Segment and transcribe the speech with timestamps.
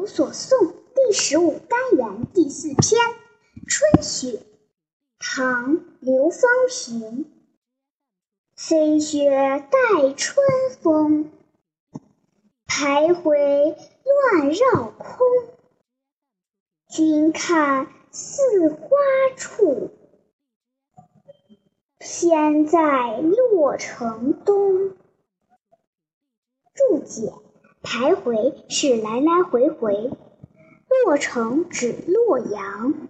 [0.00, 2.78] 有所诵第十五单元第四篇
[3.68, 4.28] 《春雪》，
[5.18, 7.30] 唐·刘方平。
[8.56, 10.46] 飞雪待春
[10.80, 11.30] 风，
[12.66, 13.76] 徘徊
[14.32, 15.18] 乱绕空。
[16.88, 18.88] 君看似花
[19.36, 19.90] 处，
[21.98, 24.94] 偏在洛城东。
[26.72, 27.34] 注解。
[27.82, 30.10] 徘徊是来来回回，
[31.04, 33.08] 洛城指洛阳。